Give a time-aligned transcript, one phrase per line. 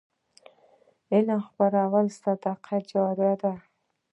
[1.13, 3.53] علم خپرول صدقه جاریه ده.